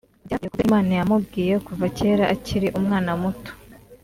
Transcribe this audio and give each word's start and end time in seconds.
byavuye 0.25 0.37
ku 0.41 0.49
byo 0.57 0.63
Imana 0.69 0.91
yamubwiye 0.99 1.53
kuva 1.65 1.85
kera 1.97 2.23
akiri 2.33 2.67
umwana 2.79 3.11
muto 3.21 3.51